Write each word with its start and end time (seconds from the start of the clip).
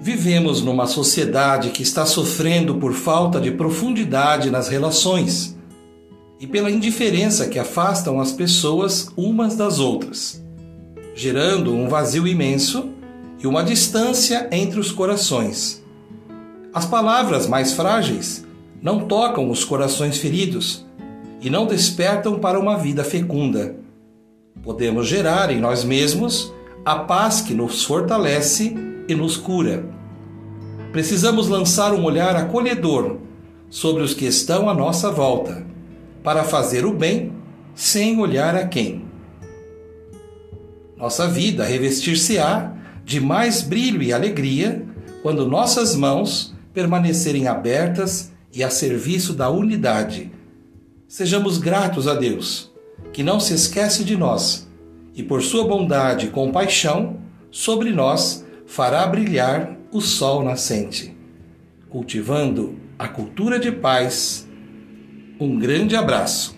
Vivemos 0.00 0.62
numa 0.62 0.86
sociedade 0.86 1.70
que 1.70 1.82
está 1.82 2.06
sofrendo 2.06 2.76
por 2.76 2.92
falta 2.94 3.40
de 3.40 3.50
profundidade 3.50 4.48
nas 4.48 4.68
relações 4.68 5.58
e 6.38 6.46
pela 6.46 6.70
indiferença 6.70 7.48
que 7.48 7.58
afastam 7.58 8.20
as 8.20 8.30
pessoas 8.30 9.10
umas 9.16 9.56
das 9.56 9.80
outras, 9.80 10.42
gerando 11.16 11.74
um 11.74 11.88
vazio 11.88 12.28
imenso 12.28 12.90
e 13.40 13.46
uma 13.46 13.64
distância 13.64 14.48
entre 14.52 14.78
os 14.78 14.92
corações. 14.92 15.82
As 16.72 16.86
palavras 16.86 17.48
mais 17.48 17.72
frágeis 17.72 18.46
não 18.80 19.00
tocam 19.00 19.50
os 19.50 19.64
corações 19.64 20.18
feridos 20.18 20.86
e 21.40 21.50
não 21.50 21.66
despertam 21.66 22.38
para 22.38 22.58
uma 22.58 22.76
vida 22.76 23.02
fecunda. 23.02 23.74
Podemos 24.62 25.08
gerar 25.08 25.50
em 25.50 25.58
nós 25.58 25.82
mesmos 25.82 26.52
a 26.88 27.00
paz 27.00 27.42
que 27.42 27.52
nos 27.52 27.84
fortalece 27.84 28.74
e 29.06 29.14
nos 29.14 29.36
cura. 29.36 29.84
Precisamos 30.90 31.46
lançar 31.46 31.92
um 31.92 32.02
olhar 32.02 32.34
acolhedor 32.34 33.18
sobre 33.68 34.02
os 34.02 34.14
que 34.14 34.24
estão 34.24 34.70
à 34.70 34.74
nossa 34.74 35.10
volta, 35.10 35.66
para 36.24 36.44
fazer 36.44 36.86
o 36.86 36.94
bem 36.94 37.34
sem 37.74 38.18
olhar 38.18 38.56
a 38.56 38.66
quem. 38.66 39.04
Nossa 40.96 41.28
vida 41.28 41.62
revestir-se-á 41.62 42.72
de 43.04 43.20
mais 43.20 43.60
brilho 43.60 44.02
e 44.02 44.10
alegria 44.10 44.82
quando 45.22 45.46
nossas 45.46 45.94
mãos 45.94 46.54
permanecerem 46.72 47.48
abertas 47.48 48.32
e 48.50 48.64
a 48.64 48.70
serviço 48.70 49.34
da 49.34 49.50
unidade. 49.50 50.32
Sejamos 51.06 51.58
gratos 51.58 52.08
a 52.08 52.14
Deus, 52.14 52.72
que 53.12 53.22
não 53.22 53.38
se 53.38 53.52
esquece 53.52 54.04
de 54.04 54.16
nós 54.16 54.67
e, 55.18 55.22
por 55.22 55.42
sua 55.42 55.66
bondade 55.66 56.26
e 56.26 56.30
compaixão, 56.30 57.18
sobre 57.50 57.90
nós 57.90 58.46
fará 58.66 59.04
brilhar 59.06 59.76
o 59.90 60.00
sol 60.00 60.44
nascente. 60.44 61.16
Cultivando 61.90 62.76
a 62.96 63.08
cultura 63.08 63.58
de 63.58 63.72
paz. 63.72 64.48
Um 65.40 65.58
grande 65.58 65.96
abraço. 65.96 66.57